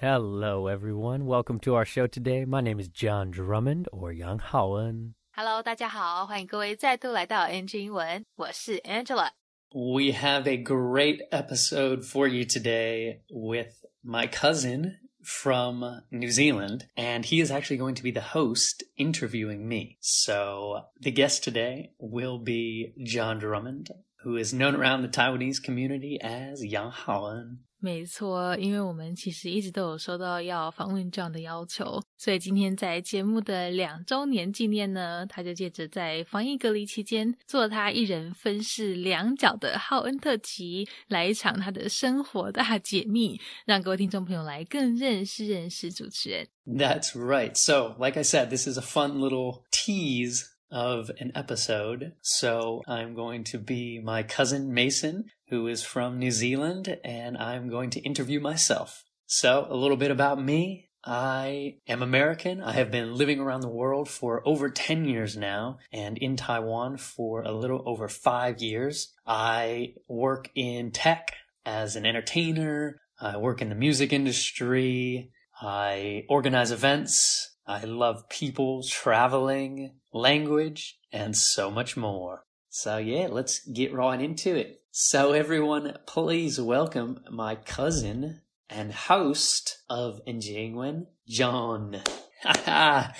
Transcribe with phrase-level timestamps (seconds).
[0.00, 1.24] Hello, everyone.
[1.24, 2.44] Welcome to our show today.
[2.44, 5.14] My name is John Drummond or Yang Haoen.
[5.36, 9.30] Hello，大家好，欢迎各位再度来到 NG 英文，我是 Angela。
[9.72, 17.24] We have a great episode for you today with my cousin from New Zealand, and
[17.24, 19.96] he is actually going to be the host interviewing me.
[20.00, 23.88] So the guest today will be John Drummond,
[24.22, 27.58] who is known around the Taiwanese community as Yang Haoen.
[27.81, 46.47] 没错，因为我们其实一直都有收到要访问这样的要求，所以今天在节目的两周年纪念呢，他就借着在防疫隔离期间做他一人分饰两角的浩恩特辑，来一场他的生活大解密，让各位听众朋友来更认识认识主持人。
[46.67, 47.55] That's right.
[47.55, 52.13] So, like I said, this is a fun little tease of an episode.
[52.21, 57.69] So, I'm going to be my cousin Mason, who is from New Zealand, and I'm
[57.69, 59.03] going to interview myself.
[59.25, 60.89] So, a little bit about me.
[61.05, 62.61] I am American.
[62.61, 66.97] I have been living around the world for over 10 years now and in Taiwan
[66.97, 69.13] for a little over five years.
[69.25, 71.33] I work in tech
[71.65, 72.99] as an entertainer.
[73.19, 75.31] I work in the music industry.
[75.61, 77.55] I organize events.
[77.69, 82.43] I love people, traveling, language, and so much more.
[82.67, 84.81] So yeah, let's get right into it.
[84.89, 92.01] So everyone, please welcome my cousin and host of NG Ingwen, John.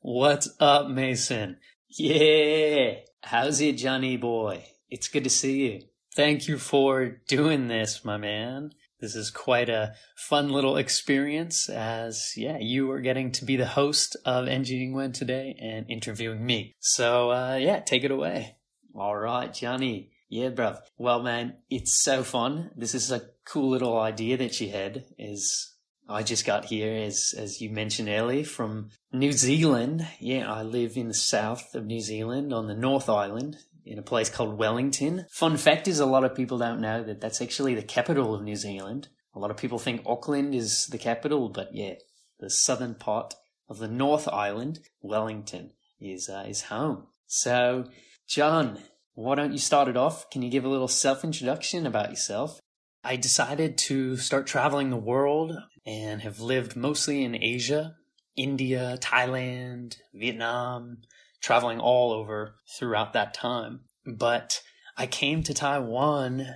[0.00, 1.58] What's up, Mason?
[1.88, 2.94] Yeah.
[3.22, 4.64] How's it, Johnny boy?
[4.90, 5.82] It's good to see you.
[6.16, 8.72] Thank you for doing this, my man.
[9.02, 13.66] This is quite a fun little experience as, yeah, you are getting to be the
[13.66, 16.76] host of engineering Ingwen today and interviewing me.
[16.78, 18.58] So, uh, yeah, take it away.
[18.94, 20.12] All right, Johnny.
[20.28, 20.78] Yeah, bruv.
[20.96, 22.70] Well, man, it's so fun.
[22.76, 25.74] This is a cool little idea that you had is
[26.08, 30.06] I just got here, as, as you mentioned earlier, from New Zealand.
[30.20, 34.02] Yeah, I live in the south of New Zealand on the North Island in a
[34.02, 35.26] place called Wellington.
[35.30, 38.42] Fun fact is a lot of people don't know that that's actually the capital of
[38.42, 39.08] New Zealand.
[39.34, 41.94] A lot of people think Auckland is the capital, but yeah,
[42.38, 43.34] the southern part
[43.68, 47.06] of the North Island, Wellington, is uh, is home.
[47.26, 47.86] So,
[48.28, 48.78] John,
[49.14, 50.28] why don't you start it off?
[50.30, 52.60] Can you give a little self introduction about yourself?
[53.04, 57.96] I decided to start traveling the world and have lived mostly in Asia,
[58.36, 60.98] India, Thailand, Vietnam,
[61.42, 63.80] traveling all over throughout that time.
[64.06, 64.62] But
[64.96, 66.46] I came to Taiwan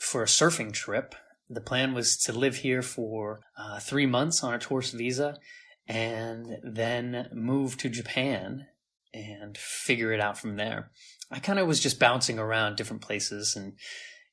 [0.00, 1.14] for a surfing trip.
[1.48, 5.36] The plan was to live here for uh, three months on a tourist visa
[5.86, 8.66] and then move to Japan
[9.14, 10.90] and figure it out from there.
[11.30, 13.74] I kind of was just bouncing around different places and,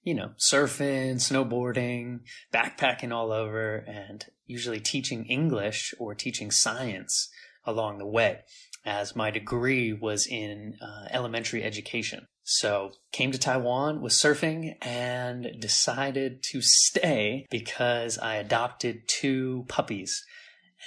[0.03, 2.19] you know, surfing, snowboarding,
[2.53, 7.29] backpacking all over, and usually teaching English or teaching science
[7.65, 8.39] along the way
[8.85, 12.25] as my degree was in uh, elementary education.
[12.43, 20.25] So came to Taiwan, was surfing, and decided to stay because I adopted two puppies.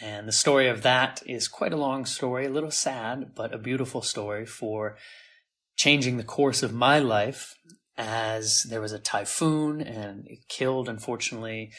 [0.00, 3.58] And the story of that is quite a long story, a little sad, but a
[3.58, 4.96] beautiful story for
[5.76, 7.54] changing the course of my life
[7.96, 11.70] as there was a typhoon and it killed, unfortunately,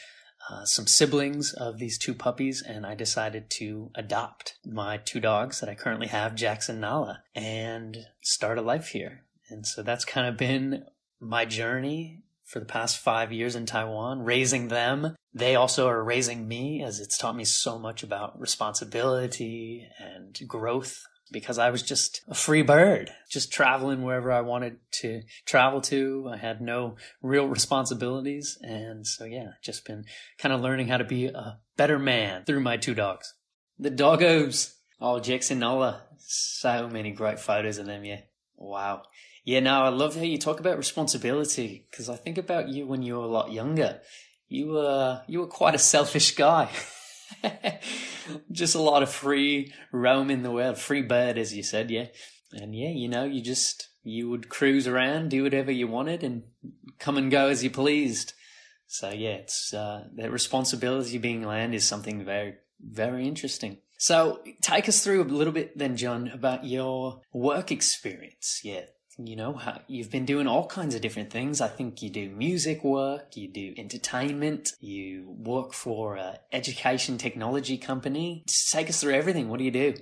[0.50, 5.60] uh, some siblings of these two puppies, and I decided to adopt my two dogs
[5.60, 9.22] that I currently have, Jackson Nala, and start a life here.
[9.48, 10.84] And so that's kind of been
[11.20, 15.16] my journey for the past five years in Taiwan, raising them.
[15.32, 21.04] They also are raising me as it's taught me so much about responsibility and growth
[21.30, 26.30] because I was just a free bird, just traveling wherever I wanted to travel to.
[26.32, 28.58] I had no real responsibilities.
[28.62, 30.04] And so, yeah, just been
[30.38, 33.34] kind of learning how to be a better man through my two dogs.
[33.78, 34.74] The doggos.
[35.00, 36.02] Oh, and Nola.
[36.18, 38.20] So many great photos of them, yeah.
[38.56, 39.02] Wow.
[39.44, 43.02] Yeah, no, I love how you talk about responsibility because I think about you when
[43.02, 44.00] you were a lot younger.
[44.48, 46.70] You were, you were quite a selfish guy.
[48.52, 52.06] just a lot of free roam in the world, free bird, as you said, yeah.
[52.52, 56.44] And yeah, you know, you just, you would cruise around, do whatever you wanted and
[56.98, 58.32] come and go as you pleased.
[58.86, 63.78] So yeah, it's, uh, that responsibility being land is something very, very interesting.
[63.98, 68.60] So take us through a little bit then, John, about your work experience.
[68.62, 68.84] Yeah.
[69.16, 71.60] You know, you've been doing all kinds of different things.
[71.60, 77.78] I think you do music work, you do entertainment, you work for a education technology
[77.78, 78.44] company.
[78.70, 79.48] Take us through everything.
[79.48, 79.94] What do you do?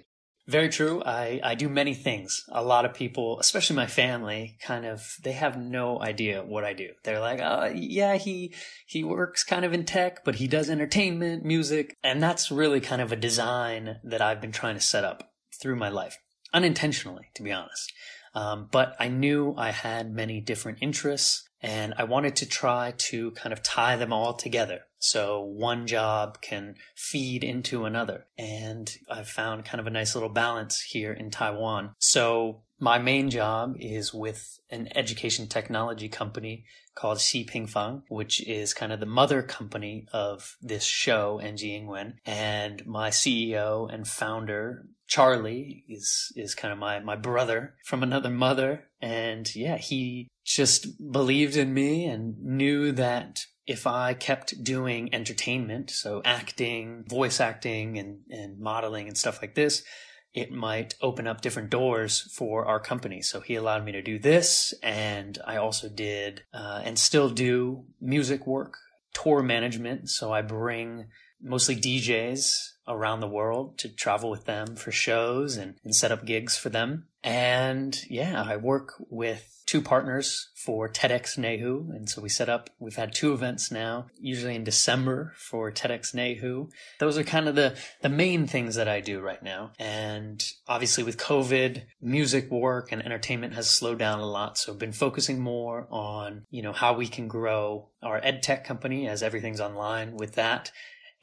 [0.49, 1.03] Very true.
[1.05, 2.45] I, I do many things.
[2.49, 6.73] A lot of people, especially my family, kind of they have no idea what I
[6.73, 6.89] do.
[7.05, 8.53] They're like, "Oh, yeah, he
[8.85, 13.01] he works kind of in tech, but he does entertainment, music." And that's really kind
[13.01, 16.19] of a design that I've been trying to set up through my life.
[16.53, 17.93] Unintentionally, to be honest.
[18.35, 23.31] Um, but I knew I had many different interests and I wanted to try to
[23.33, 24.81] kind of tie them all together.
[24.99, 28.27] So one job can feed into another.
[28.39, 31.95] And I've found kind of a nice little balance here in Taiwan.
[31.99, 36.65] So my main job is with an education technology company
[36.97, 41.59] called Xi Ping Fang, which is kind of the mother company of this show, NG
[41.59, 42.15] Ingwen.
[42.27, 48.31] And my CEO and founder, Charlie, is, is kind of my, my brother from another
[48.31, 48.89] mother.
[49.01, 55.91] And yeah, he just believed in me and knew that if I kept doing entertainment,
[55.91, 59.85] so acting, voice acting, and, and modeling and stuff like this,
[60.35, 63.21] it might open up different doors for our company.
[63.21, 64.73] So he allowed me to do this.
[64.83, 68.77] And I also did, uh, and still do music work,
[69.13, 70.09] tour management.
[70.09, 71.09] So I bring
[71.41, 76.25] mostly DJs around the world to travel with them for shows and, and set up
[76.25, 77.07] gigs for them.
[77.23, 81.95] And yeah, I work with two partners for TEDx Neihu.
[81.95, 86.15] And so we set up, we've had two events now, usually in December for TEDx
[86.15, 86.69] Neihu.
[86.99, 89.71] Those are kind of the, the main things that I do right now.
[89.79, 94.59] And obviously with COVID, music work and entertainment has slowed down a lot.
[94.59, 98.65] So I've been focusing more on, you know, how we can grow our ed tech
[98.65, 100.73] company as everything's online with that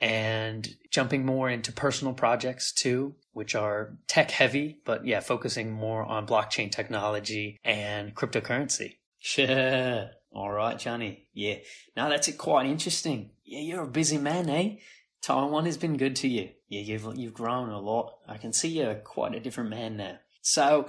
[0.02, 6.04] and jumping more into personal projects too, which are tech heavy, but yeah, focusing more
[6.04, 8.98] on blockchain technology and cryptocurrency.
[9.20, 10.10] Sure.
[10.32, 11.28] All right, Johnny.
[11.34, 11.56] Yeah.
[11.96, 13.32] Now that's it quite interesting.
[13.44, 14.76] Yeah, you're a busy man, eh?
[15.22, 16.50] Taiwan has been good to you.
[16.70, 18.14] Yeah, you've you've grown a lot.
[18.28, 20.18] I can see you're quite a different man now.
[20.42, 20.88] So,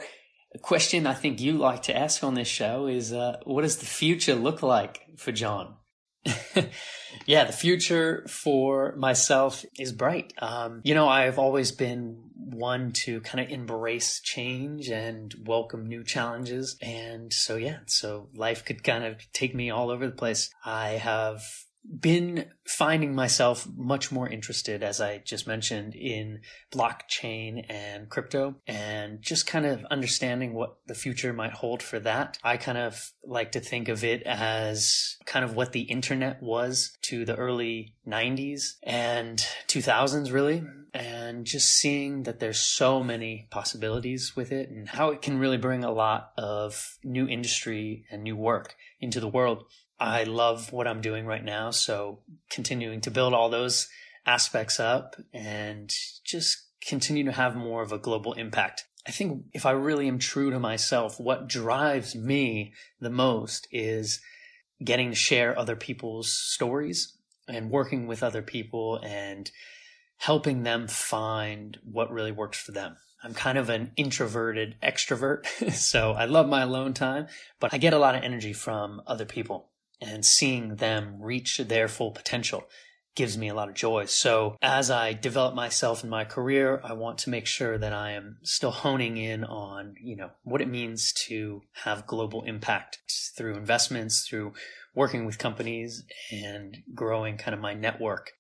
[0.55, 3.79] a question I think you like to ask on this show is, uh, what does
[3.79, 5.75] the future look like for John?
[7.27, 10.33] yeah, the future for myself is bright.
[10.39, 16.05] Um, you know, I've always been one to kind of embrace change and welcome new
[16.05, 16.77] challenges.
[16.83, 20.51] And so, yeah, so life could kind of take me all over the place.
[20.65, 21.43] I have
[21.99, 26.41] been finding myself much more interested, as I just mentioned, in
[26.73, 32.39] blockchain and crypto and just kind of understanding what the future might hold for that.
[32.45, 36.97] I kind of like to think of it as kind of what the internet was
[37.03, 39.39] to the early 90s and
[39.69, 40.63] 2000s, really.
[40.93, 45.57] And just seeing that there's so many possibilities with it and how it can really
[45.57, 49.65] bring a lot of new industry and new work into the world.
[50.01, 51.71] I love what I'm doing right now.
[51.71, 53.87] So continuing to build all those
[54.25, 55.93] aspects up and
[56.25, 58.87] just continue to have more of a global impact.
[59.07, 64.21] I think if I really am true to myself, what drives me the most is
[64.83, 67.17] getting to share other people's stories
[67.47, 69.51] and working with other people and
[70.17, 72.97] helping them find what really works for them.
[73.23, 77.27] I'm kind of an introverted extrovert, so I love my alone time,
[77.59, 79.71] but I get a lot of energy from other people
[80.01, 82.65] and seeing them reach their full potential
[83.17, 84.07] gives me a lot of joy.
[84.07, 88.13] So as I develop myself in my career, I want to make sure that I
[88.13, 92.99] am still honing in on, you know, what it means to have global impact
[93.37, 94.53] through investments, through
[94.95, 98.31] working with companies and growing kind of my network.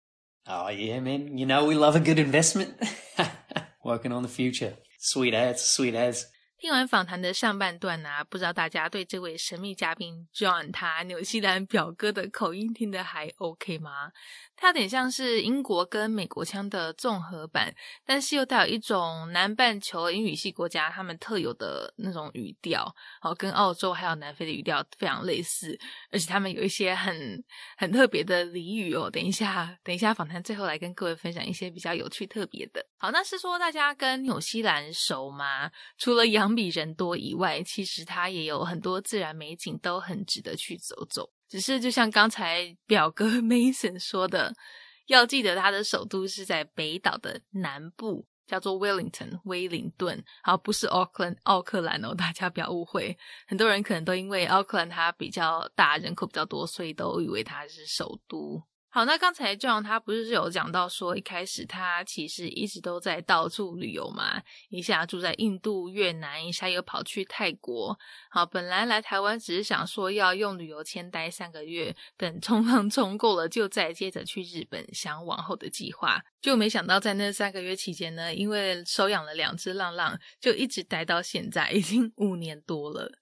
[0.46, 1.36] Oh yeah, man.
[1.36, 2.74] You know, we love a good investment.
[3.84, 4.74] working on the future.
[4.98, 6.26] Sweet as, sweet as.
[6.60, 14.12] 听完访谈的上半段呢，不知道大家对这位神秘嘉宾 John 他纽西兰表哥的口音听得还 OK 吗？
[14.54, 17.74] 它有点像是英国跟美国腔的综合版，
[18.04, 25.78] 但是又带有一种南半球英语系国家他们特有的那种语调，哦，跟澳洲还有南非的语调非常类似，
[26.12, 27.42] 而且他们有一些很
[27.78, 29.08] 很特别的俚语哦。
[29.08, 32.84] 等一下，等一下访谈最后来跟各位分享一些比较有趣特别的。
[32.98, 35.70] 好，那是说大家跟纽西兰熟吗？
[35.96, 41.30] 除了比人多以外，其实它也有很多自然美景，都很值得去走走。
[41.48, 44.54] 只是就像刚才表哥 Mason 说的，
[45.06, 53.18] 要记得它的首都是在北岛的南部，叫做 Wellington 威灵顿，而，不是 Auckland 奥克兰哦，大家不要误会。
[53.46, 58.62] 很多人可能都因为奥克兰它比较大，人口比较多，所以都以为它是首都。
[58.92, 67.96] 好，那刚才 John 他不是有讲到说，一开始他其实一直都在到处旅游嘛，一下住在印度、越南，一下又跑去泰国。
[68.30, 76.20] 好，本来来台湾只是想说要用旅游签待三个月，等冲浪冲够了，就再接着去日本，想往后的计划。
[76.42, 83.12] 就没想到在那三个月期间呢，因为收养了两只浪浪，就一直待到现在，已经五年多了。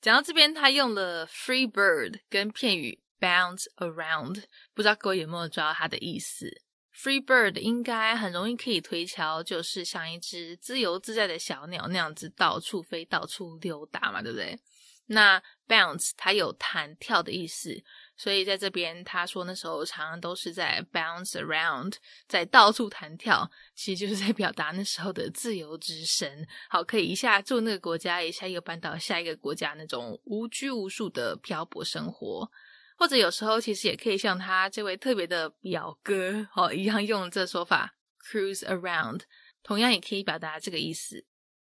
[0.00, 3.00] 讲到这边，他用了 free bird 跟片语。
[3.18, 4.44] Bounce around，
[4.74, 6.50] 不知道各位有没有抓到它的意思
[6.94, 14.58] ？Free bird 应该很容易可以推敲，就是像一只自由自在的小鸟那样子到处飞、到处溜达嘛，对不对？
[15.08, 17.80] 那 bounce 它有弹跳的意思，
[18.16, 21.94] 所以在这边他说那时候常常都是在 bounce around，
[22.26, 26.44] 在到处弹跳，其实就是在表达那时候的自由之身。
[26.68, 32.50] 好，可以一下住那个国家，一下又搬到下一个国家，那种无拘无束的漂泊生活。
[32.96, 39.20] 或者有时候其实也可以像他这位特别的表哥哦一样用这说法 cruise around，
[39.62, 41.24] 同样也可以表达这个意思。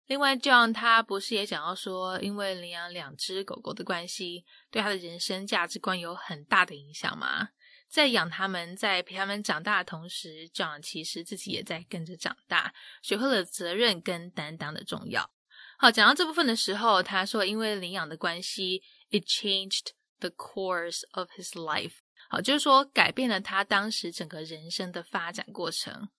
[0.06, 7.50] 另外，John 他不是也讲到说，因为领养两只狗狗的关系，对他的人生价值观有很大的影响吗？
[7.88, 15.32] 在养他们，在陪他们长大的同时，John 其实自己也在跟着长大，学会了责任跟担当的重要。
[15.78, 19.92] 好，讲到这部分的时候，他说，因为领养的关系，it changed。
[20.20, 21.96] The course of his life，
[22.30, 26.10] 好，就是说改变了他当时整个人生的发展过程。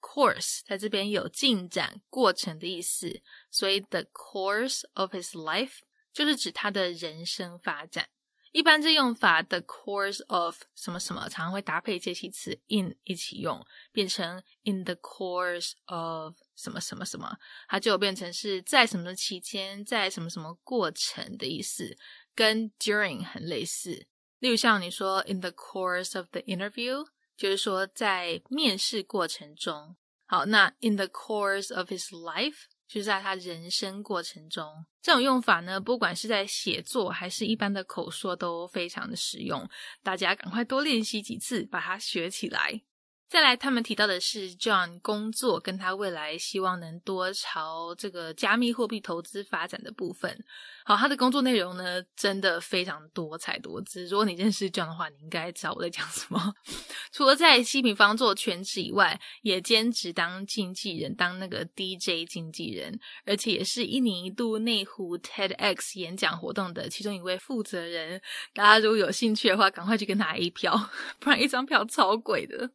[0.00, 5.78] Course 在这边有进展过程的意思，所以 the course of his life
[6.12, 8.10] 就是指他的人生发展。
[8.52, 21.96] 一般这用法，the course of 什么什么，常常会搭配介系词 in 一起用，变成 in the course of 什么什么什么，它就变成是在什么期间，在什么什么过程的意思。
[22.34, 24.06] 跟 during 很类似，
[24.38, 29.96] 例如像你说 in the course of the interview，就是说在面试过程中。
[30.26, 34.86] 好，那 in the course of his life，就是在他人生过程中。
[35.02, 39.68] 这种用法呢，不管是在写作还是一般的口说，都非常的实用。
[40.02, 42.82] 大家赶快多练习几次，把它学起来。
[43.26, 50.44] 再来，他们提到的是 John 工作跟他未来希望能多朝这个加密货币投资发展的部分。
[50.84, 54.04] 好，他的工作内容呢，真的非常多彩多姿。
[54.06, 56.54] 如果你认识 John 的话，你应该知道我在讲什么。
[57.10, 68.20] 除了在西平方做全职以外，也兼职当经纪人，当那个 DJ 经纪人，而且也是一年一度内湖 TEDx 演讲活动的其中一位负责人。
[68.52, 72.70] 大家如果有兴趣的话，赶快去跟他 A 票， 不然一张票超贵的。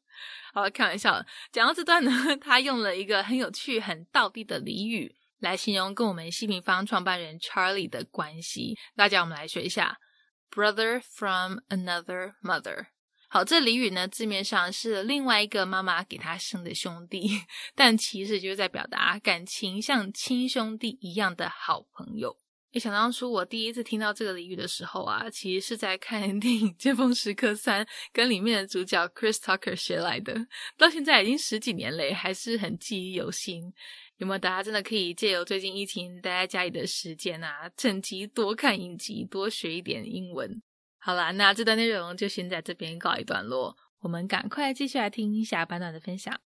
[0.53, 1.23] 好，开玩笑。
[1.51, 8.77] 讲到这段呢， 他用了一个很有趣、很道地的俚语来形容跟我们西平方创办人 Charlie 的关系。
[8.95, 9.97] 大家，我们来学一下
[10.51, 12.87] ：brother from another mother。
[13.29, 17.29] 好，这俚语呢，字面上是另外一个妈妈给他生的兄弟，
[17.75, 22.35] 但其实就是在表达感情像亲兄弟一样的好朋友。
[22.71, 27.83] 一想当初我第一次听到这个俚语的时候啊，其实是在看 电影《尖峰时刻三》，
[28.13, 30.35] 跟里面的主角 Chris Tucker 学来的。
[30.77, 33.73] 到现在已经十几年了，还是很记忆犹新。
[34.17, 40.61] 有没有大家真的可以借由最近疫情待在家里的时间啊，趁机多看影集，多学一点英文？
[40.99, 46.39] 好啦，那这段内容就先在这边告一段落，我们赶快继续来听一下半段的分享。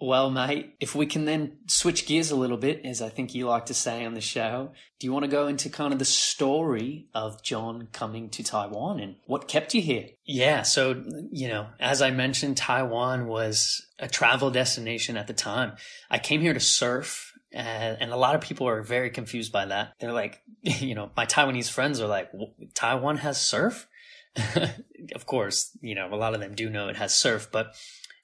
[0.00, 3.48] Well, mate, if we can then switch gears a little bit, as I think you
[3.48, 6.04] like to say on the show, do you want to go into kind of the
[6.04, 10.06] story of John coming to Taiwan and what kept you here?
[10.24, 11.02] Yeah, so,
[11.32, 15.72] you know, as I mentioned, Taiwan was a travel destination at the time.
[16.08, 19.94] I came here to surf and, a lot of people are very confused by that.
[19.98, 22.30] They're like, you know, my Taiwanese friends are like,
[22.74, 23.88] Taiwan has surf?
[25.14, 27.74] of course, you know, a lot of them do know it has surf, but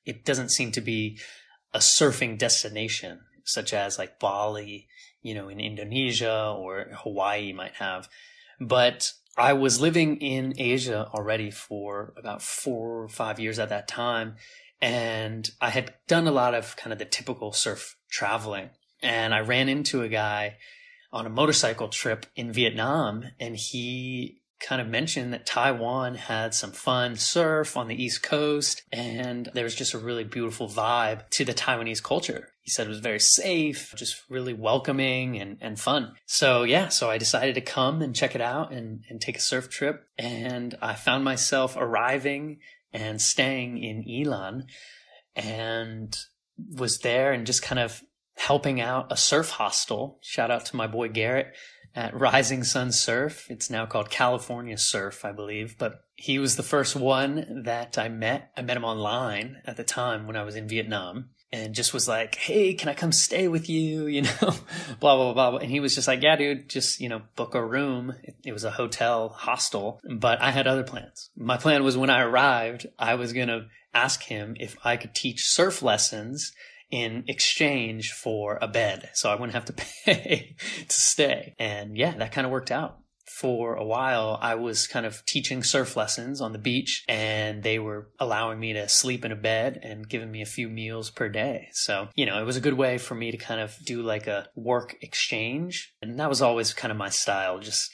[0.04, 1.19] it doesn't seem to be
[1.75, 4.88] a surfing destination, such as like Bali,
[5.23, 8.09] you know, in Indonesia or Hawaii might have.
[8.61, 13.88] But I was living in Asia already for about four or five years at that
[13.88, 14.37] time.
[14.81, 18.71] And I had done a lot of kind of the typical surf traveling.
[19.02, 20.59] And I ran into a guy
[21.12, 26.73] on a motorcycle trip in Vietnam and he kind of mentioned that Taiwan had some
[26.73, 31.44] fun surf on the East Coast, and there was just a really beautiful vibe to
[31.44, 32.49] the Taiwanese culture.
[32.62, 36.14] He said it was very safe, just really welcoming and, and fun.
[36.25, 39.40] So yeah, so I decided to come and check it out and, and take a
[39.40, 40.06] surf trip.
[40.16, 44.62] And I found myself arriving and staying in Ilan
[45.37, 46.16] and
[46.56, 48.02] was there and just kind of
[48.37, 50.18] helping out a surf hostel.
[50.23, 51.49] Shout out to my boy Garrett
[51.94, 53.50] at Rising Sun Surf.
[53.50, 58.08] It's now called California Surf, I believe, but he was the first one that I
[58.08, 58.50] met.
[58.56, 62.08] I met him online at the time when I was in Vietnam and just was
[62.08, 64.06] like, Hey, can I come stay with you?
[64.14, 64.54] You know,
[65.00, 65.58] blah, blah, blah, blah.
[65.58, 68.14] And he was just like, yeah, dude, just, you know, book a room.
[68.22, 71.30] It, it was a hotel hostel, but I had other plans.
[71.36, 75.14] My plan was when I arrived, I was going to ask him if I could
[75.14, 76.52] teach surf lessons
[76.91, 79.11] in exchange for a bed.
[79.14, 79.73] So I wouldn't have to
[80.05, 80.57] pay
[80.88, 81.55] to stay.
[81.59, 82.99] And yeah, that kind of worked out
[83.35, 87.79] for a while, I was kind of teaching surf lessons on the beach and they
[87.79, 91.29] were allowing me to sleep in a bed and giving me a few meals per
[91.29, 91.69] day.
[91.73, 94.29] So, you know, it was a good way for me to kind of do like
[94.29, 95.95] a work exchange.
[96.00, 97.59] And that was always kind of my style.
[97.59, 97.91] Just,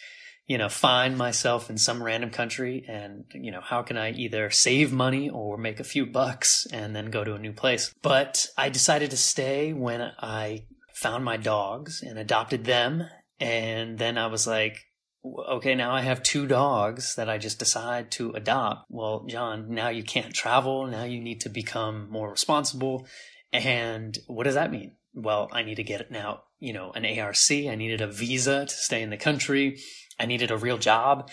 [0.50, 4.50] you know, find myself in some random country and, you know, how can I either
[4.50, 7.94] save money or make a few bucks and then go to a new place.
[8.02, 13.04] But I decided to stay when I found my dogs and adopted them.
[13.38, 14.76] And then I was like,
[15.24, 18.86] okay, now I have two dogs that I just decide to adopt.
[18.90, 20.84] Well, John, now you can't travel.
[20.88, 23.06] Now you need to become more responsible.
[23.52, 24.96] And what does that mean?
[25.14, 27.50] Well, I need to get it now, you know, an ARC.
[27.50, 29.80] I needed a visa to stay in the country.
[30.18, 31.30] I needed a real job.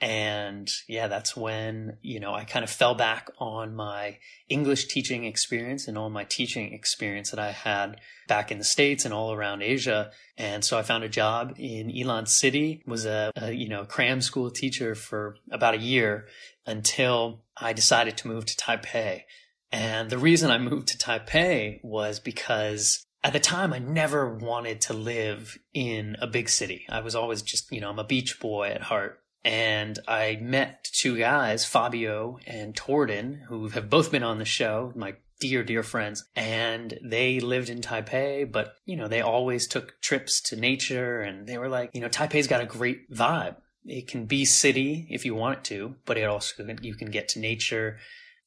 [0.00, 4.18] And yeah, that's when, you know, I kind of fell back on my
[4.48, 9.04] English teaching experience and all my teaching experience that I had back in the States
[9.04, 10.10] and all around Asia.
[10.36, 14.20] And so I found a job in Yilan City, was a, a you know, cram
[14.20, 16.26] school teacher for about a year
[16.66, 19.22] until I decided to move to Taipei.
[19.70, 24.82] And the reason I moved to Taipei was because at the time I never wanted
[24.82, 26.84] to live in a big city.
[26.90, 30.84] I was always just, you know, I'm a beach boy at heart and I met
[30.92, 35.82] two guys, Fabio and Torden, who have both been on the show, my dear, dear
[35.82, 36.26] friends.
[36.36, 41.46] And they lived in Taipei, but, you know, they always took trips to nature and
[41.46, 43.56] they were like, you know, Taipei's got a great vibe.
[43.86, 47.28] It can be city if you want it to, but it also, you can get
[47.30, 47.96] to nature.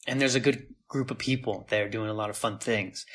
[0.05, 3.07] And there's a good group of people there doing a lot of fun things.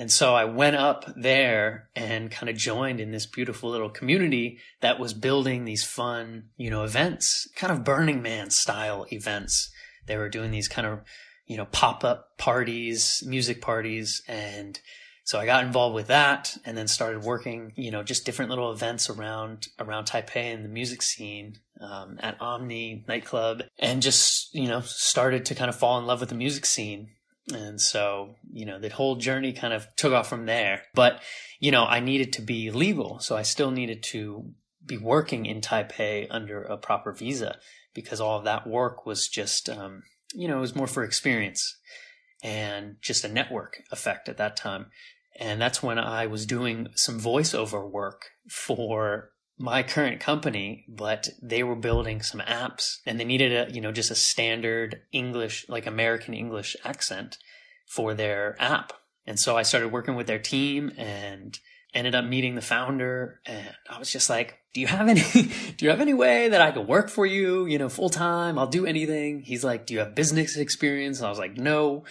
[0.00, 4.58] And so I went up there and kind of joined in this beautiful little community
[4.80, 9.70] that was building these fun, you know, events, kind of Burning Man style events.
[10.06, 11.00] They were doing these kind of,
[11.44, 14.22] you know, pop up parties, music parties.
[14.26, 14.80] And
[15.24, 18.72] so I got involved with that and then started working, you know, just different little
[18.72, 24.66] events around, around Taipei and the music scene, um, at Omni nightclub and just, you
[24.66, 27.10] know, started to kind of fall in love with the music scene
[27.52, 30.82] and so, you know, the whole journey kind of took off from there.
[30.94, 31.20] But,
[31.58, 33.18] you know, I needed to be legal.
[33.20, 34.52] So I still needed to
[34.84, 37.58] be working in Taipei under a proper visa
[37.94, 40.02] because all of that work was just, um,
[40.34, 41.76] you know, it was more for experience
[42.42, 44.86] and just a network effect at that time.
[45.38, 49.30] And that's when I was doing some voiceover work for
[49.60, 53.92] my current company, but they were building some apps and they needed a, you know,
[53.92, 57.36] just a standard English, like American English accent
[57.86, 58.94] for their app.
[59.26, 61.58] And so I started working with their team and
[61.92, 65.20] ended up meeting the founder and I was just like, do you have any,
[65.76, 68.58] do you have any way that I could work for you, you know, full time?
[68.58, 69.42] I'll do anything.
[69.42, 71.18] He's like, do you have business experience?
[71.18, 72.04] And I was like, no.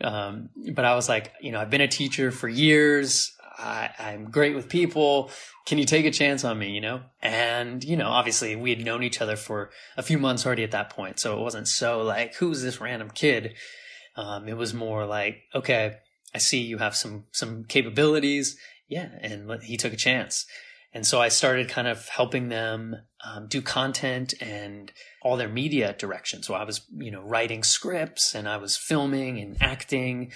[0.00, 3.36] Um, but I was like, you know, I've been a teacher for years.
[3.58, 5.30] I, I'm great with people.
[5.66, 7.02] Can you take a chance on me, you know?
[7.20, 10.70] And, you know, obviously we had known each other for a few months already at
[10.72, 11.18] that point.
[11.18, 13.54] So it wasn't so like, who's this random kid?
[14.16, 15.96] Um, it was more like, okay,
[16.34, 18.56] I see you have some, some capabilities.
[18.88, 19.08] Yeah.
[19.20, 20.46] And he took a chance.
[20.94, 25.94] And so I started kind of helping them um, do content and all their media
[25.98, 26.42] direction.
[26.42, 30.32] So I was, you know, writing scripts and I was filming and acting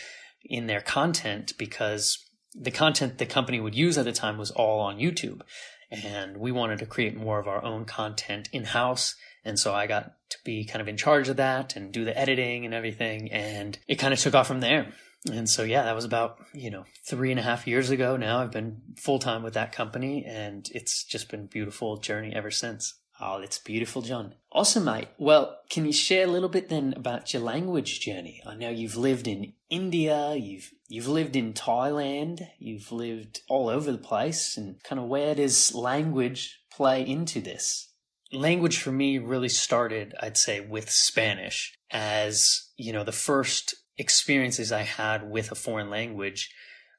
[0.48, 2.25] in their content because
[2.58, 5.42] the content the company would use at the time was all on YouTube.
[5.90, 9.14] And we wanted to create more of our own content in house.
[9.44, 12.18] And so I got to be kind of in charge of that and do the
[12.18, 13.30] editing and everything.
[13.30, 14.92] And it kind of took off from there.
[15.30, 18.40] And so, yeah, that was about, you know, three and a half years ago now.
[18.40, 22.50] I've been full time with that company and it's just been a beautiful journey ever
[22.50, 22.94] since.
[23.20, 24.34] Oh, it's beautiful, John.
[24.52, 25.08] Awesome, mate.
[25.18, 28.42] Well, can you share a little bit then about your language journey?
[28.46, 33.90] I know you've lived in India, you've you've lived in Thailand, you've lived all over
[33.90, 37.92] the place, and kind of where does language play into this?
[38.32, 44.72] Language for me really started, I'd say, with Spanish as, you know, the first experiences
[44.72, 46.50] I had with a foreign language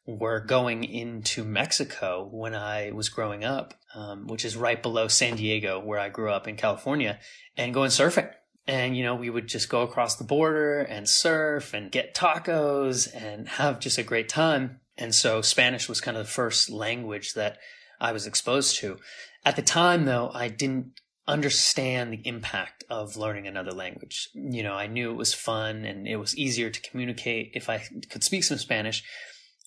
[0.06, 5.36] were going into Mexico when I was growing up, um, which is right below San
[5.36, 7.19] Diego, where I grew up in California,
[7.58, 8.32] and going surfing.
[8.68, 13.08] And, you know, we would just go across the border and surf and get tacos
[13.16, 14.82] and have just a great time.
[14.98, 17.60] And so Spanish was kind of the first language that
[18.00, 18.98] I was exposed to.
[19.46, 24.30] At the time, though, I didn't understand the impact of learning another language.
[24.34, 27.84] You know, I knew it was fun and it was easier to communicate if I
[28.10, 29.04] could speak some Spanish,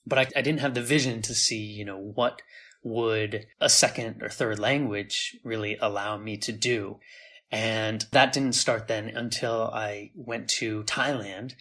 [0.07, 2.41] but I, I didn't have the vision to see, you know, what
[2.83, 6.99] would a second or third language really allow me to do.
[7.51, 11.55] And that didn't start then until I went to Thailand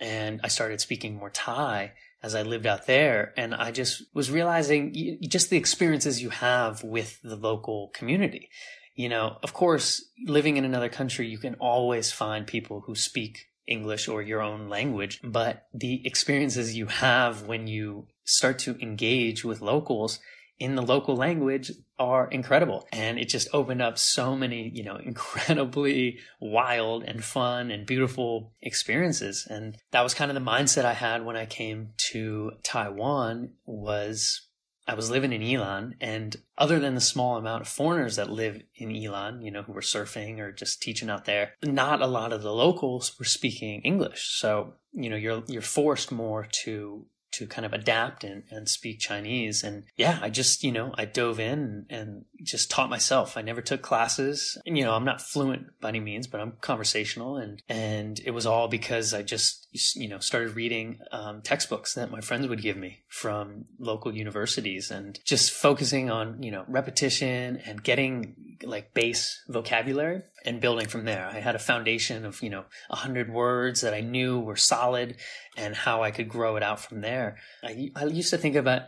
[0.00, 1.92] and I started speaking more Thai
[2.22, 3.32] as I lived out there.
[3.36, 8.50] And I just was realizing just the experiences you have with the local community
[8.94, 13.46] you know, of course, living in another country, you can always find people who speak
[13.66, 19.44] English or your own language, but the experiences you have when you start to engage
[19.44, 20.20] with locals
[20.58, 22.86] in the local language are incredible.
[22.92, 28.52] And it just opened up so many, you know, incredibly wild and fun and beautiful
[28.62, 29.46] experiences.
[29.48, 34.48] And that was kind of the mindset I had when I came to Taiwan was
[34.86, 38.60] I was living in Yilan, and other than the small amount of foreigners that live
[38.74, 42.34] in Yilan, you know, who were surfing or just teaching out there, not a lot
[42.34, 44.38] of the locals were speaking English.
[44.38, 49.00] So, you know, you're you're forced more to to kind of adapt and, and speak
[49.00, 49.62] Chinese.
[49.62, 53.36] And yeah, I just, you know, I dove in and, just taught myself.
[53.36, 54.58] I never took classes.
[54.66, 57.36] And, you know, I'm not fluent by any means, but I'm conversational.
[57.36, 59.66] And, and it was all because I just,
[59.96, 64.90] you know, started reading um, textbooks that my friends would give me from local universities
[64.90, 68.34] and just focusing on, you know, repetition and getting
[68.66, 71.26] like base vocabulary and building from there.
[71.26, 75.16] I had a foundation of, you know, a hundred words that I knew were solid
[75.56, 77.36] and how I could grow it out from there.
[77.62, 78.82] I, I used to think about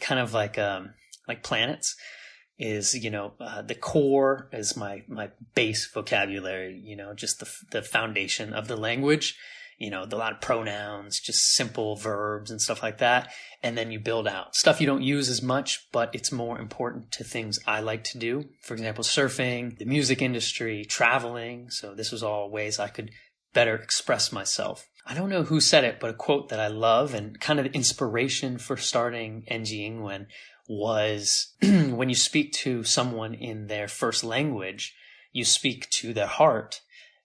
[0.00, 0.94] kind of like, um,
[1.28, 1.96] like planets
[2.58, 7.50] is, you know, uh, the core is my, my base vocabulary, you know, just the,
[7.70, 9.36] the foundation of the language
[9.82, 13.32] you know, a lot of pronouns, just simple verbs and stuff like that.
[13.64, 17.10] And then you build out stuff you don't use as much, but it's more important
[17.12, 18.44] to things I like to do.
[18.60, 21.68] For example, surfing, the music industry, traveling.
[21.70, 23.10] So this was all ways I could
[23.54, 24.86] better express myself.
[25.04, 27.66] I don't know who said it, but a quote that I love and kind of
[27.66, 30.26] inspiration for starting NG Ingwen
[30.68, 34.94] was when you speak to someone in their first language,
[35.32, 36.82] you speak to their heart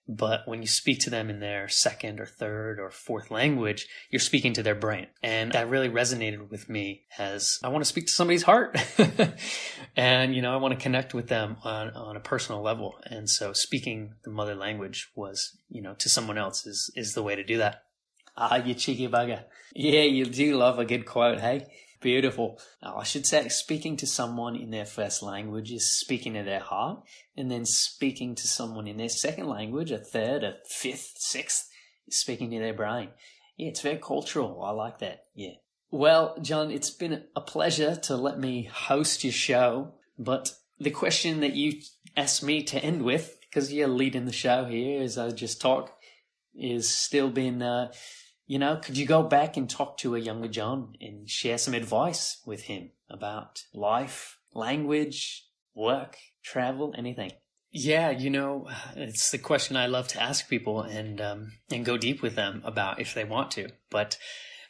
[0.08, 4.20] but when you speak to them in their second or third or fourth language, you're
[4.20, 5.06] speaking to their brain.
[5.22, 8.78] And that really resonated with me as I want to speak to somebody's heart.
[9.96, 12.94] and, you know, I want to connect with them on, on a personal level.
[13.04, 17.22] And so speaking the mother language was, you know, to someone else is, is the
[17.22, 17.82] way to do that.
[18.34, 19.44] Ah, you cheeky bugger.
[19.74, 21.66] Yeah, you do love a good quote, hey?
[22.00, 22.60] Beautiful.
[22.80, 27.02] I should say, speaking to someone in their first language is speaking to their heart,
[27.36, 31.68] and then speaking to someone in their second language, a third, a fifth, sixth,
[32.06, 33.08] is speaking to their brain.
[33.56, 34.62] Yeah, it's very cultural.
[34.62, 35.24] I like that.
[35.34, 35.54] Yeah.
[35.90, 41.40] Well, John, it's been a pleasure to let me host your show, but the question
[41.40, 41.80] that you
[42.16, 45.92] asked me to end with, because you're leading the show here as I just talk,
[46.54, 47.90] is still been, uh,
[48.48, 51.74] you know, could you go back and talk to a younger John and share some
[51.74, 57.32] advice with him about life, language, work, travel, anything?
[57.70, 61.98] Yeah, you know, it's the question I love to ask people and um, and go
[61.98, 63.68] deep with them about if they want to.
[63.90, 64.16] But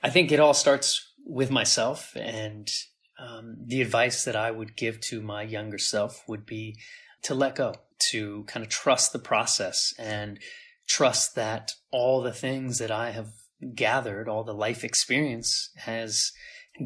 [0.02, 2.68] I think it all starts with myself, and
[3.16, 6.76] um, the advice that I would give to my younger self would be
[7.22, 7.76] to let go,
[8.10, 10.40] to kind of trust the process, and
[10.88, 13.28] trust that all the things that I have
[13.74, 16.32] gathered, all the life experience has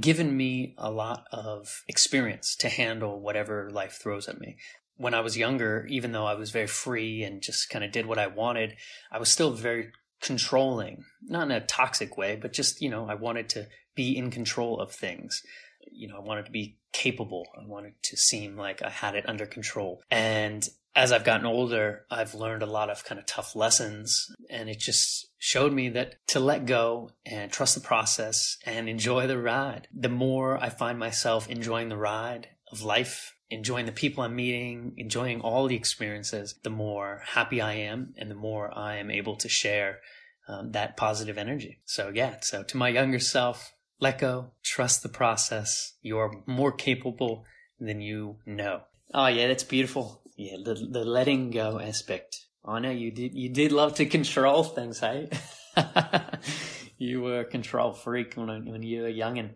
[0.01, 4.57] given me a lot of experience to handle whatever life throws at me.
[4.97, 8.07] When I was younger, even though I was very free and just kind of did
[8.07, 8.75] what I wanted,
[9.11, 13.15] I was still very controlling, not in a toxic way, but just, you know, I
[13.15, 15.43] wanted to be in control of things.
[15.91, 17.47] You know, I wanted to be capable.
[17.57, 20.01] I wanted to seem like I had it under control.
[20.11, 24.69] And as I've gotten older, I've learned a lot of kind of tough lessons and
[24.69, 29.39] it just showed me that to let go and trust the process and enjoy the
[29.39, 29.89] ride.
[29.95, 34.95] The more I find myself enjoying the ride of life, enjoying the people I'm meeting,
[34.97, 39.37] enjoying all the experiences, the more happy I am and the more I am able
[39.37, 40.01] to share
[40.49, 41.81] um, that positive energy.
[41.87, 45.95] So yeah, so to my younger self, let go, trust the process.
[46.03, 47.45] You're more capable
[47.79, 48.83] than you know.
[49.15, 52.47] Oh yeah, that's beautiful yeah, the the letting go aspect.
[52.65, 55.31] I know you did you did love to control things, hey?
[56.99, 59.55] you were a control freak when when you were young, and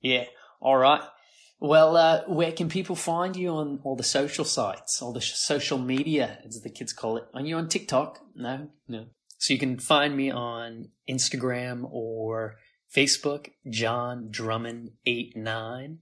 [0.00, 0.24] yeah,
[0.60, 1.02] all right.
[1.60, 5.34] Well, uh, where can people find you on all the social sites, all the sh-
[5.34, 7.24] social media, as the kids call it?
[7.32, 8.18] Are you on TikTok?
[8.34, 9.06] No, no.
[9.38, 12.56] So you can find me on Instagram or
[12.94, 15.98] Facebook, John Drummond eight nine,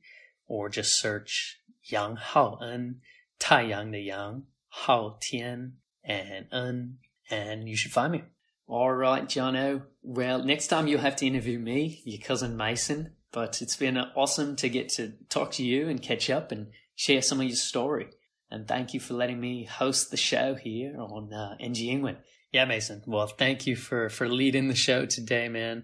[0.46, 2.96] or just search Young Hao and
[3.42, 8.22] Tai Yang the Yang, Hao Tian, and Un, and you should find me.
[8.68, 9.82] All right, Jono.
[10.00, 13.14] Well, next time you'll have to interview me, your cousin Mason.
[13.32, 16.68] But it's been uh, awesome to get to talk to you and catch up and
[16.94, 18.10] share some of your story.
[18.48, 22.18] And thank you for letting me host the show here on uh, NG England.
[22.52, 23.02] Yeah, Mason.
[23.06, 25.82] Well, thank you for for leading the show today, man.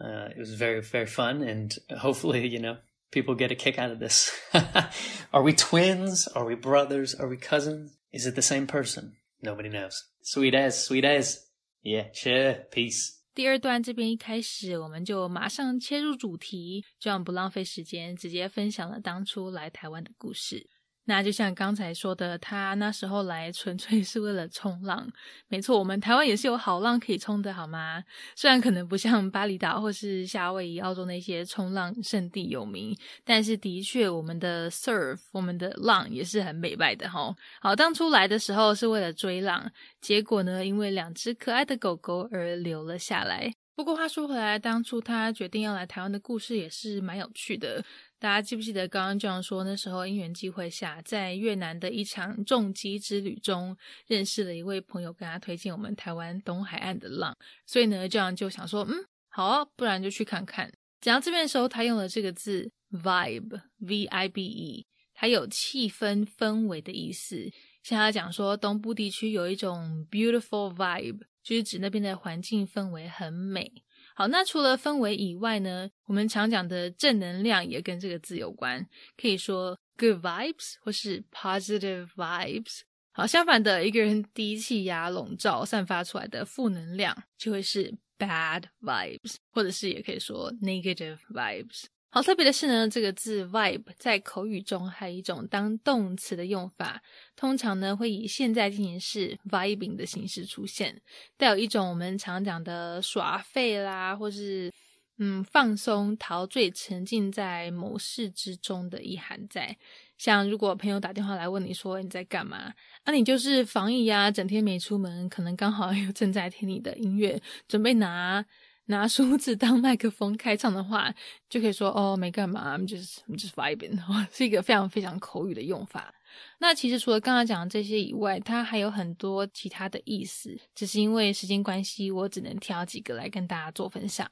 [0.00, 2.78] Uh, it was very very fun, and hopefully, you know,
[3.11, 4.31] people get a kick out of this.
[5.31, 6.27] Are we twins?
[6.35, 7.15] Are we brothers?
[7.15, 7.97] Are we cousins?
[8.11, 9.13] Is it the same person?
[9.41, 10.03] Nobody knows.
[10.21, 11.39] Sweet as, sweet as.
[11.83, 12.65] Yeah, sure.
[12.71, 13.19] Peace.
[13.35, 20.69] 第二段这边一开始，我们就马上切入主题，这样不浪费时间，直接分享了当初来台湾的故事。
[21.08, 25.10] 那就像刚才说的，他那时候来纯粹是为了冲浪。
[25.48, 28.04] 没错，我们台湾也是有好浪可以冲的，好吗？
[28.36, 32.94] 虽然可能不像巴厘岛或是夏威夷、澳洲那些冲浪圣地有名，
[33.24, 37.34] 但是的确，我们的 surf，我们的浪也是很美败的哈。
[37.62, 43.50] 好，当初来的时候是为了追浪，结果呢，因为两只可爱的狗狗而留了下来。
[43.78, 47.80] 不过话说回来，当初他决定要来台湾的故事也是蛮有趣的。
[48.18, 49.62] 大家记不记得刚刚这样说？
[49.62, 53.76] 那时候因缘际会下，在越南的一场重机之旅中，
[54.08, 57.32] 认识了一位朋友，跟他推荐我们台湾东海岸的浪。
[57.66, 58.96] 所以呢，这样就想说，嗯，
[59.28, 60.68] 好啊，不然就去看看。
[61.00, 67.48] 讲到这边的时候，他用了这个字 vibe，v i b e，它有气氛、氛围的意思。
[67.88, 73.72] 像他讲说，东部地区有一种 beautiful vibe，就是指那边的环境氛围很美。
[74.14, 82.80] 好，那除了氛围以外呢，我们常讲的正能量也跟这个字有关，可以说 good vibes 或是 positive vibes。
[83.12, 91.84] 好，相反的，一个人低气压笼罩散发出来的负能量就会是 bad vibes，或者是也可以说 negative vibes。
[92.10, 97.02] 好特别的是呢，这个字 vibe 在口语中还有一种当动词的用法，
[97.36, 101.00] 通常呢会以现在进行式 vibing 的形式出现，
[101.36, 104.72] 带有一种我们常讲的耍废啦，或是
[105.18, 109.76] 嗯放松、陶醉、沉浸在某事之中的意涵在。
[110.16, 112.72] 像如果朋友打电话来问你说你在干嘛，
[113.04, 118.46] 那你就是防疫呀，整天没出门，可能刚好 又正在听你的音乐，准备拿。
[118.88, 121.14] 拿梳子当麦克风开唱的话，
[121.48, 123.98] 就可以说哦，没干嘛，就是 just vibing，
[124.32, 126.14] 是一个非常非常口语的用法。
[126.58, 134.28] 那其实除了刚刚讲的这些以外，它还有很多其他的意思，只是因为时间关系，我只能挑几个来跟大家做分享。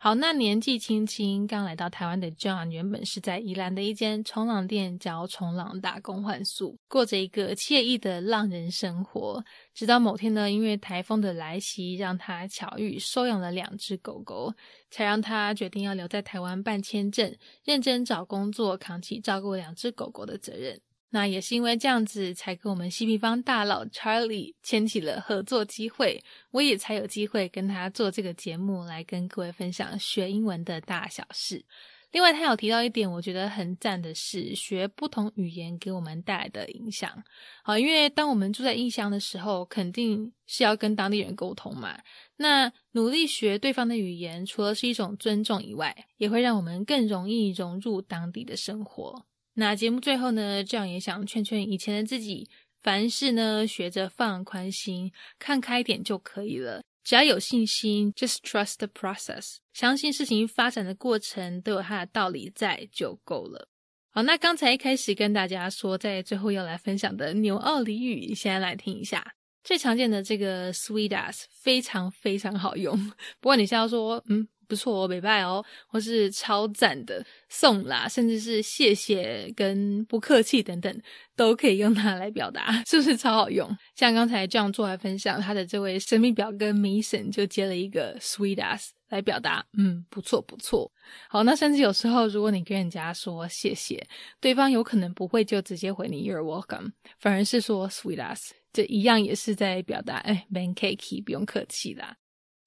[0.00, 9.44] 好，那年纪轻轻刚来到台湾的 John，原本是在宜兰的一间冲浪店教冲浪打工换宿，过着一个惬意的浪人生活。
[9.74, 14.54] 直到某天呢，因为台风的来袭，让他巧遇收养了两只狗狗，
[14.88, 20.80] 才让他决定要留在台湾办签证，认真找工作，扛起照顾两只狗狗的责任。
[21.10, 31.64] 那也是因为这样子，才跟我们西平方大佬 Charlie 牵起了合作机会，我也才有机会跟他做这个节目，来跟各位分享学英文的大小事。
[32.10, 37.22] 另外，他有提到一点，我觉得很赞的是，学不同语言给我们带来的影响。
[37.62, 42.00] 好，因为当我们住在异乡的时候，肯定是要跟当地人沟通嘛。
[42.36, 49.27] 那努力学对方的语言，除了是一种尊重以外，也会让我们更容易融入当地的生活。
[49.60, 52.48] 那节目最后呢，这样也想劝劝以前的自己，
[52.80, 56.80] 凡事呢学着放宽心，看开点就可以了。
[57.02, 63.68] 只要有信心，just trust the process，相信事情发展的过程都有它的道理在就够了。
[64.10, 69.34] 好，那刚才一开始跟大家说，在最后要来分享的牛澳俚语，先来听一下。
[69.64, 72.96] 最常见的这个 sweet as，非常非常好用。
[73.40, 74.46] 不过你是要说，嗯。
[74.68, 81.02] 不错哦，美拜哦，或是超赞的送啦，甚至是谢谢跟不客气等等，
[81.34, 83.68] 都可以用它来表达，是不是超好用？
[83.96, 90.92] 像刚才这样做来分享，他的这位神秘表哥 Mason 就接了一个 sweet ass 来表达，嗯，不错不错。
[91.30, 94.06] 好，那甚至有时候如果你跟人家说谢谢，
[94.38, 102.16] 对方有可能不会就直接回你 You're welcome，反而是说 sweet ass，这一样也是在表达，哎，man cake，不用客气啦。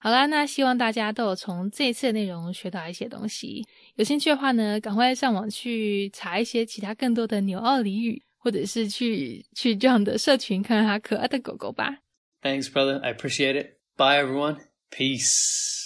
[0.03, 3.63] 好啦，那希望大家都有从这次的内容学到一些东西。
[3.97, 11.99] 有兴趣的话呢，赶快上网去查一些其他更多的纽澳俚语，或者是去去这样的社群看看它可爱的狗狗吧。
[12.41, 12.99] Thanks, brother.
[12.99, 13.77] I appreciate it.
[13.95, 14.57] Bye, everyone.
[14.89, 15.80] Peace.